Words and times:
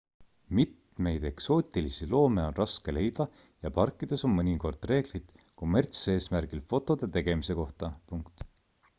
mitmeid 0.59 1.25
eksootilisi 1.29 2.07
loome 2.13 2.45
on 2.51 2.55
raske 2.59 2.95
leida 2.97 3.27
ja 3.65 3.71
parkides 3.75 4.25
on 4.29 4.33
mõnikord 4.37 4.87
reeglid 4.93 5.27
kommertseesmärgil 5.63 6.63
fotode 6.73 7.11
tegemise 7.19 7.57
kohta 7.61 7.91